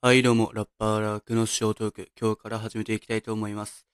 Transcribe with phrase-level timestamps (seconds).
[0.00, 3.84] はい、どうも、ラッパーラークのショートーク、今日から始めていきたいと思います。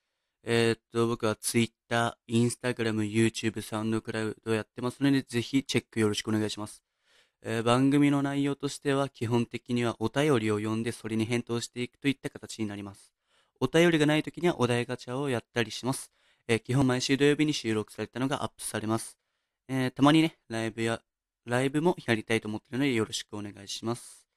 [0.42, 6.82] えーっと、僕は Twitter、Instagram、YouTube、サウンドクラウドやってますので、ぜひチェックよろしくお願いします。
[7.40, 13.14] えー番組の内容としては、基本的にはお便りを読んで、それに返答していくといった形になります。
[13.58, 16.12] お便りがない時にはお題ガチャをやったりします。
[16.48, 19.16] えー基本毎週土曜日に収録されたのがアップされます。
[19.68, 21.00] えたまにね、ライブや、
[21.46, 24.28] ライブもやりたいと思ってるので、よろしくお願いします。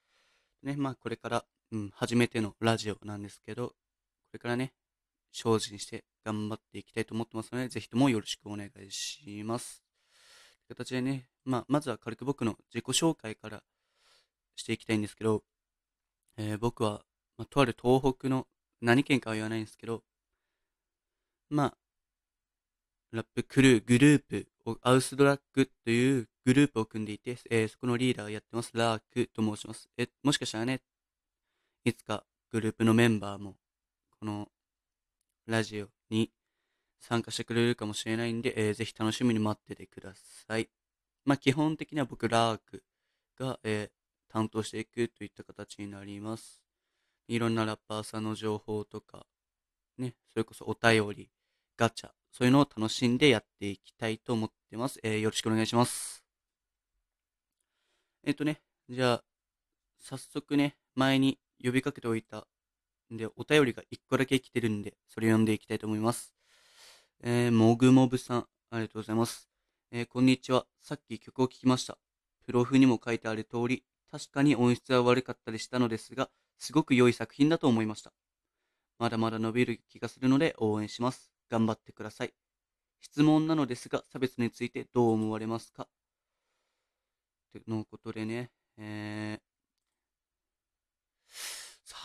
[0.64, 3.74] ね、まあこれから、うん、初めてのラジオなんですけど、こ
[4.34, 4.74] れからね、
[5.32, 9.84] 精進して頑張っていきたいと思ってますので、ぜひともよろしくお願いします。
[10.68, 13.64] という形でね、まあ、まずは軽く僕の自己紹介から
[14.56, 15.44] していきたいんですけど、
[16.38, 17.04] えー僕は、
[17.38, 18.48] まあ、とある東北の
[18.82, 20.04] 何県かは言わないんですけど、
[21.50, 21.78] まあ、
[23.12, 29.90] ラップクルー、グループを、アウスドラッグというグループを組んでいて、えーそこのリーダーをやってます、ラークと申します。
[29.98, 30.82] え、もしかしたらね、
[31.88, 33.56] いつかグループのメンバーも、
[34.20, 34.50] この
[35.46, 36.34] ラジオに
[37.00, 40.68] 参加してくれるかもしれないんで、えーぜひ楽しみに待っててください。
[41.24, 42.84] まあ、基本的には僕、ラーク
[43.40, 43.92] が、えー
[44.30, 46.62] 担当していくといった形になります。
[47.30, 49.26] いろんなラッパーさんの情報とか、
[49.98, 51.30] ね、それこそお便り、
[51.78, 55.00] ガチャ、そういうのを楽しんでやっていきたいと思ってます。
[55.04, 56.26] えーよろしくお願いします。
[58.26, 59.24] えっ、とね、じゃあ、
[59.98, 62.48] 早速ね、前に呼びかけておいた
[63.14, 66.34] んで、お便りが1個だけ来てるんで、それ読んでいきたいと思います。
[67.22, 69.50] えー、もぐもぶさん、ありがとうございます。
[69.92, 70.66] えーこんにちは。
[70.82, 71.98] さっき曲を聴きました。
[72.46, 78.14] プロフにも書いてある通り、確かに音質は悪かったりしたのですが、すごく良い作品だと思いました。
[79.00, 81.32] まだまだ伸びる気がするので応援します。
[81.50, 82.34] 頑張ってください。
[83.00, 85.84] 質問なのですが、差別についてどう思われますか？
[85.84, 85.88] っ
[87.54, 89.47] てのことでね、えー、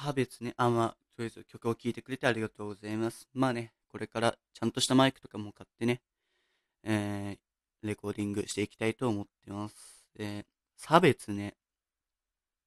[0.02, 3.28] 差別ね、あ、まあ、とりあえず曲を聴いてくれてありがとうございます。
[3.32, 6.00] まあね、これからちゃんとしたマイクとかも買ってね、
[6.82, 10.04] えー、レコーディングしていきたいと思ってます。
[10.16, 10.44] で、
[10.76, 11.54] 差別ね、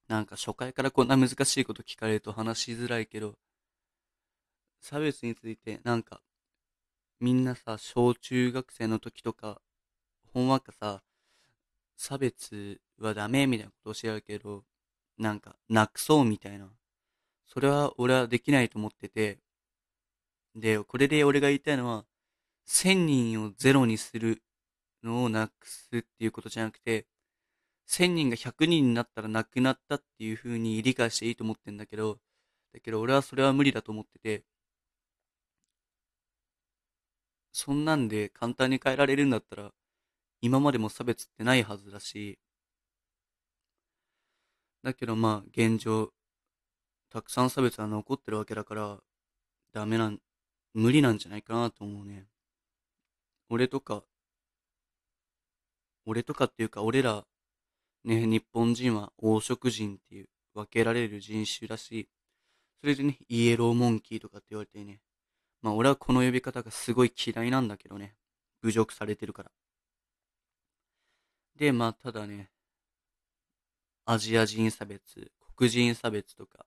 [0.07, 3.35] なんか初回からこんな難しいこと聞かれると話しづらいけど、
[4.79, 6.21] 差別についてなんか、
[7.19, 9.61] みんなさ、小中学生の時とか、
[10.33, 11.03] ほんわかさ、
[11.97, 14.63] 差別はダメみたいなことを教えるけど、
[15.17, 16.69] なんか、なくそうみたいな。
[17.55, 19.39] それは俺はできないと思ってて、
[20.55, 22.05] で、これで俺が言いたいのは、
[22.65, 24.41] 1000人をゼロにする
[25.03, 27.07] のをなくすっていうことじゃなくて、
[27.87, 32.19] 1000人が100人になったらなくなったっていう風に理解していいと思ってんだけど、
[32.73, 34.45] だけど俺はそれは無理だと思ってて、
[37.51, 39.71] そんなんで簡単に変えられるんだったら、
[40.41, 42.39] 今までも差別ってないはずだし、
[44.83, 46.13] だけどまあ現状、
[47.09, 48.99] たくさん差別は残ってるわけだから、
[49.73, 50.19] ダメなん、
[50.73, 52.27] 無理なんじゃないかなと思うね。
[53.49, 54.03] 俺とか、
[56.05, 57.25] 俺とかっていうか俺ら、
[58.03, 62.09] ね、日本人は黄色人っていう分けられる人種だし、
[62.81, 65.01] それでね、イエローモンキーとかって言われてね、
[65.61, 68.15] まあ俺はこの呼び方がすごい嫌いなんだけどね、
[68.61, 69.51] 侮辱されてるから。
[71.55, 72.51] で、まあただね、
[74.05, 76.65] アジア人差別、黒人差別とか、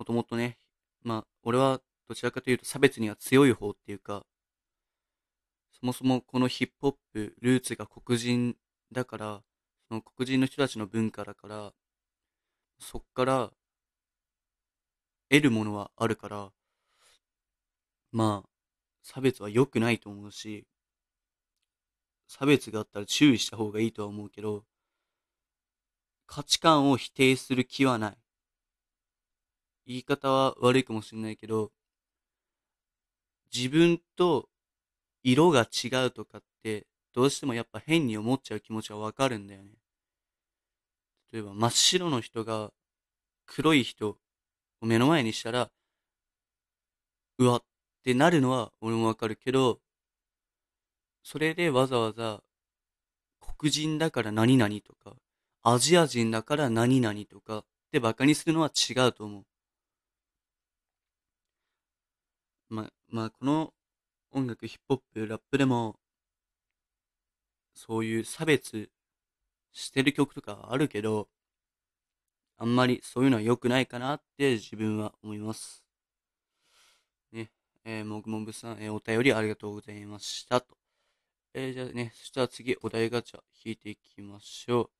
[0.00, 0.56] もともとね、
[1.02, 4.24] まあ俺はどちらかというと差別には強い方っていうか、
[5.78, 8.56] そもそもこのヒップホップ、ルーツが黒人
[8.92, 9.42] だから、
[9.88, 11.74] その黒人の人たちの文化だから、
[12.78, 13.50] そっから
[15.28, 16.50] 得るものはあるから、
[18.10, 18.48] まあ、
[19.02, 20.66] 差別は良くないと思うし、
[22.26, 24.64] 差別があったら注意した方がいいとは思うけど、
[26.26, 28.19] 価値観を否定する気はない。
[29.86, 31.72] 言い方は悪いかもしれないけど、
[33.54, 34.48] 自分と
[35.22, 39.70] 色が違うとかって、どうしてもやっぱ変に思っちゃう気持ちはわかるんだよね。
[41.32, 42.72] 例えば真っ白の人が
[43.46, 45.70] 黒い人を目の前にしたら、
[47.38, 47.62] うわっ
[48.04, 49.80] てなるのは俺もわかるけど、
[51.22, 52.42] それでわざわざ
[53.58, 55.16] 黒人だから何々とか、
[55.62, 59.44] アジア人だから何々とかってバカにするのは違うと思う。
[62.70, 63.74] ま、まあ、この
[64.30, 66.00] 音楽、ヒップホップ、ラップでも、
[67.74, 68.90] そういう差別
[69.72, 71.28] してる曲とかあるけど、
[72.58, 75.84] あんまりそういうのは良くないかなって自分は思います。
[77.32, 77.50] ね、
[77.84, 80.76] えー、もぐもぐさん、えーお便りありがとうございましたと。
[81.54, 84.90] えーじゃあね、そしたら次、お題ガチャ引いていきましょう。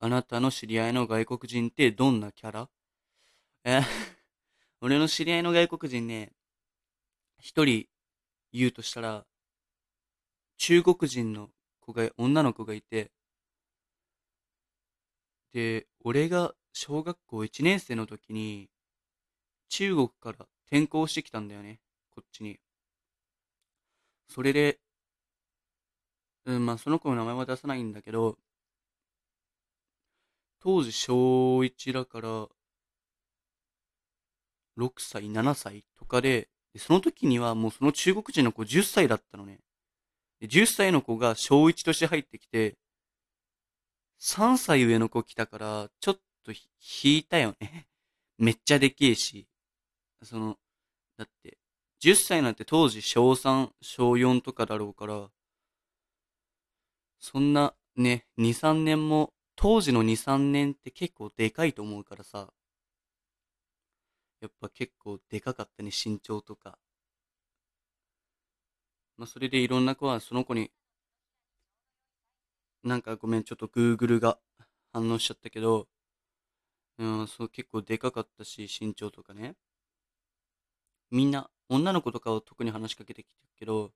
[0.00, 2.68] あなたの知り合いの外国人ってどんなキャラ？
[3.64, 3.80] え、
[4.80, 6.32] 俺の知り合いの外国人ね、
[7.40, 7.86] 一人
[8.52, 9.26] 言うとしたら、
[10.56, 11.50] 中国人の
[11.80, 13.10] 子が、女の子がいて、
[15.52, 18.68] で、俺が小学校1年生の時に、
[19.68, 21.80] 中国から転校してきたんだよね、
[22.10, 22.58] こっちに。
[24.28, 24.78] それで、
[26.46, 28.38] うん、まあその子の名前は出さないんだけど、
[30.60, 32.48] 当時小1だから、
[34.76, 39.60] 6歳、7歳とかで、でその時にはもうその中国人の子10歳だったのね。
[40.40, 42.76] で10歳の子が小1として入ってきて、
[44.20, 47.88] 3歳上の子来たから、ちょっと引いたよね。
[48.38, 49.46] めっちゃでけえし。
[50.22, 50.58] その、
[51.16, 51.58] だって、
[52.00, 55.30] 10歳なんて当時小3、小4とかだろうから、
[57.20, 62.52] そんなね、2、3年も、当時の2、3年って結構でかいと思うからさ、
[64.40, 66.78] やっぱ結構でかかったね、身長とか。
[69.18, 70.70] まあ、それでいろんな子はその子に、
[72.82, 74.40] なんかごめん、ちょっと Google が
[74.92, 75.86] 反応しちゃったけど、
[76.98, 79.56] うん、そう結構でかかったし、身長とかね。
[81.10, 83.92] みんな、女の子とかを特に話しかけてきてるけど、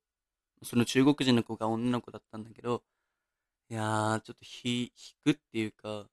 [0.65, 2.85] その中国人の子が女の子だったんだけど、
[3.71, 4.93] いやー、ちょっとひ、
[5.27, 6.09] 引くっていうか、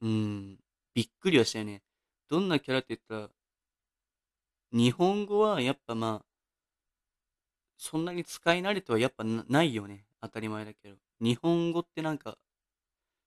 [0.00, 0.51] うん、
[0.94, 1.82] びっくりはしたよね。
[2.28, 3.30] どんなキャラって言ったら、
[4.72, 6.26] 日本語はやっぱまあ、
[7.76, 10.04] そんなに使い慣れてはやっぱないよね。
[10.20, 10.96] 当たり前だけど。
[11.20, 12.38] 日本語ってなんか、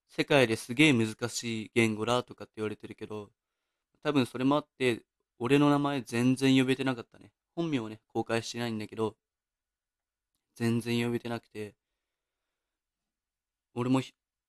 [0.08, 3.30] 世界ですげえ難しい言語だとかって言われてるけど、
[4.04, 5.04] 多分それもあって、
[5.40, 7.32] 俺の名前全然呼べてなかったね。
[7.56, 9.18] 本名をね、公開してないんだけど、
[10.56, 11.76] 全然呼べてなくて、
[13.74, 14.02] 俺も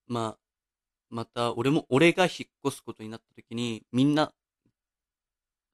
[0.07, 0.46] まあ、
[1.17, 2.33] また、俺も、俺が引っ
[2.67, 4.35] 越すことになった時に、みんな、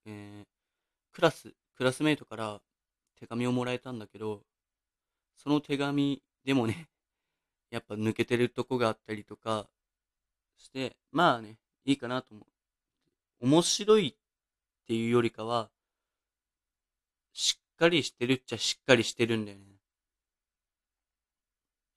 [0.04, 0.46] えー、
[1.10, 2.62] クラス、クラスメイトから
[3.18, 4.44] 手紙をもらえたんだけど、
[5.34, 6.88] その手紙でもね、
[7.70, 9.68] やっぱ抜けてるとこがあったりとか
[10.58, 12.46] して、まあね、いいかなと思
[13.40, 13.46] う。
[13.46, 14.14] 面白いっ
[14.86, 15.72] ていうよりかは、
[17.32, 19.80] しっかりしてるっちゃしっかりしてるんだよね。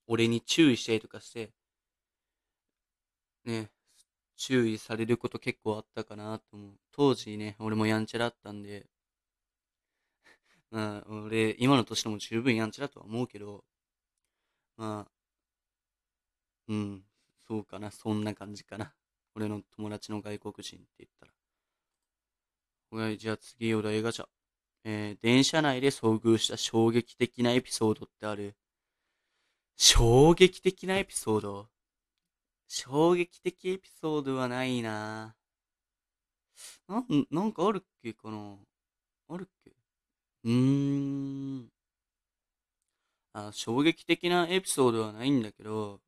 [0.07, 1.53] 俺に注意してとかして、
[3.45, 3.71] ね、
[4.37, 6.79] 注意されること結構あったかなと思う。
[6.91, 8.87] 当時ね、俺もやんちゃだったんで、
[10.71, 13.63] まあ、俺、今の年でも十分やんちゃだとは思うけど、
[14.77, 15.11] まあ、
[16.67, 17.05] うん、
[17.47, 18.93] そうかな、そんな感じかな。
[19.35, 21.33] 俺の友達の外国人って言ったら。
[23.03, 24.27] はい、じゃあ次、お題ガチャ。
[24.83, 28.55] えー、電車内で遭遇した衝撃的なエピソードってある？
[29.77, 31.69] 衝撃的なエピソード？
[32.67, 35.35] 衝撃的エピソードはないな。
[36.87, 38.13] なん、なんかあるっけ？
[38.13, 38.57] かな
[39.29, 39.71] あるっけ？
[40.45, 40.51] うー
[41.61, 41.71] ん。
[43.33, 46.01] あ、衝撃的なエピソードはないんだけど、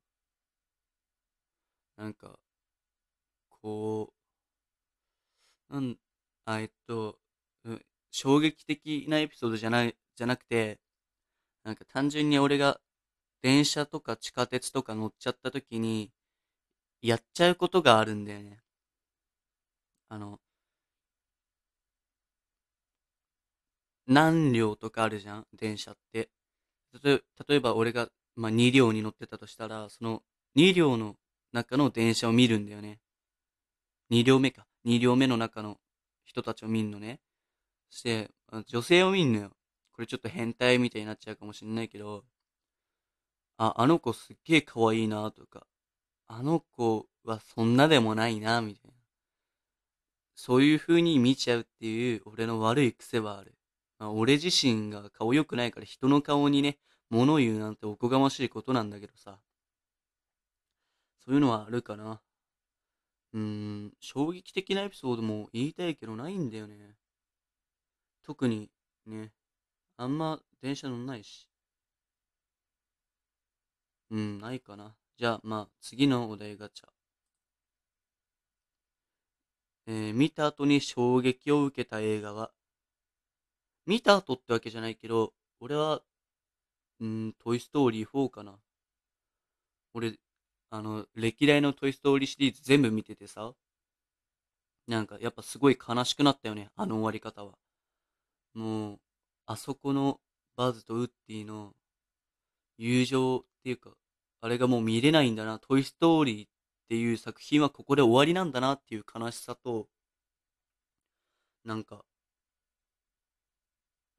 [1.96, 2.38] なんか、
[3.50, 4.12] こ
[5.70, 5.98] う、なん、
[6.44, 7.18] あ、えっと、
[8.10, 10.80] 衝撃的なエピソードじゃない、じゃなくて、
[11.64, 12.80] なんか単純に俺が
[13.42, 16.12] 電車とか地下鉄とか乗っちゃった時に、
[17.02, 18.60] やっちゃうことがあるんだよね。
[20.08, 20.40] あの、
[24.08, 25.46] 何両とかあるじゃん？
[25.52, 26.30] 電車って。
[27.02, 27.22] 例
[27.56, 30.22] えば俺が、まあ、2両に乗ってたとしたら、その
[30.54, 31.16] 2両の
[31.52, 33.00] 中の電車を見るんだよね。
[34.10, 34.66] 2両目か。
[34.84, 35.78] 2両目の中の
[36.26, 37.20] 人たちを見んのね。
[37.90, 38.30] そして、
[38.66, 39.50] 女性を見んのよ。
[39.92, 42.24] これちょっと変態みたいになっちゃうかもしんないけど、
[43.56, 45.66] あ、あの子すっげえ可愛いなとか、
[46.28, 48.96] あの子はそんなでもないな、みたいな。
[50.36, 53.54] そういう風に見ちゃうっていう俺の悪い癖はある。
[53.98, 56.78] まあ、俺自身が顔良くないから人の顔にね、
[57.10, 59.40] 物言うなんておこがましいことなんだけどさ。
[61.24, 62.20] そういうのはあるかな。
[63.32, 66.96] うーん、衝撃的なエピソードも言いたいけどないんだよね。
[68.22, 68.70] 特に
[69.06, 69.32] ね、
[69.96, 71.48] あんま電車乗んないし。
[74.10, 74.94] うん、ないかな。
[75.18, 76.86] じゃあ、まあ、次のお題ガチャ。
[79.88, 82.52] えー、見た後に衝撃を受けた映画は、
[83.84, 86.02] 見た後ってわけじゃないけど、俺は、
[87.00, 88.60] うん、トイストーリー4かな。
[89.92, 90.14] 俺、
[90.70, 93.54] あの、歴代のトイストーリーシリーズ全部見ててさ、
[94.86, 97.58] なんかやっぱすごい悲しくなったよね、あの終わり方は。
[98.54, 99.00] もう、
[99.46, 100.20] あそこの
[100.54, 101.74] バズとウッディの
[102.76, 103.90] 友情っていうか、
[104.40, 105.58] あれがもう見れないんだな。
[105.58, 106.50] トイストーリーっ
[106.88, 109.88] ていう作品はここで終わりなんだなっていう悲しさと、
[111.64, 112.04] なんか、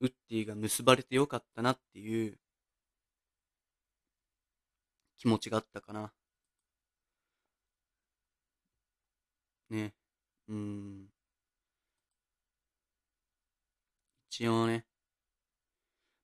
[0.01, 2.37] ウッディが結ばれてよかったなっていう
[5.17, 6.11] 気持ちがあったかな。
[9.69, 9.93] ね。
[10.47, 11.09] うん。
[14.31, 14.85] 一応ね。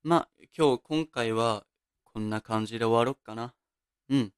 [0.03, 1.65] まあ、今日、今回は
[2.05, 3.53] こんな感じで終わろっかな。
[4.09, 4.33] うん。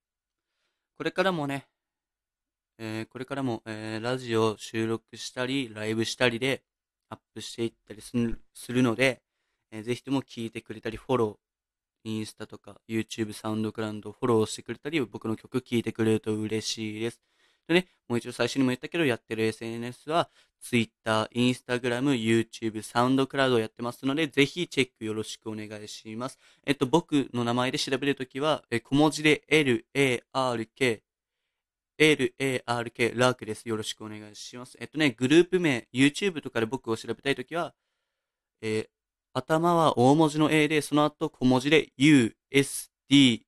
[0.97, 1.67] これからもね、
[2.79, 6.63] えー、これからも、えー、ラジオ収録したり、ライブしたりで
[7.09, 8.13] アップしていったりす
[8.71, 9.21] るので、
[9.71, 17.21] えー、ぜひとも聞いてくれたり、フォロー、インスタとか YouTube、サウンドクラウンドフォローしてくれたり、僕の曲聴いてくれると嬉しいです。
[17.67, 20.29] でね、もう一度最初にも言ったけど、やってる SNS は
[20.61, 26.39] Twitter、Instagram、YouTube、サウンドクラウドをやってますので、ぜひチェックよろしくお願いします。
[26.65, 31.03] えっと、僕の名前で調べるときは、え小文字で L、A、R、K、
[31.97, 33.67] L、A、R、K、ラークです。
[33.67, 34.77] よろしくお願いします。
[34.79, 37.73] えっとね、グループ名、YouTube とかで僕を調べたいときは、
[38.61, 38.87] えー、
[39.33, 43.45] 頭は大文字の A で、その後小文字で U、S、D、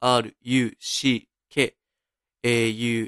[0.00, 1.29] R、U、C、
[2.42, 3.00] AUSDRUCK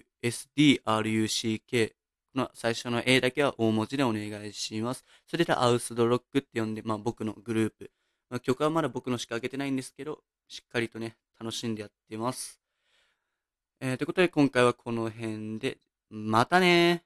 [2.34, 5.04] の最初の A だけは大文字でお願いします。
[5.26, 7.90] それでアウスドロックって呼んで、まあ僕のグループ。
[8.30, 12.60] まあ、曲はまだ僕のしか上げてないんですけど、しっかりとね、楽しんでやってます。
[13.80, 17.04] えー、ということで今回はこの辺で、またね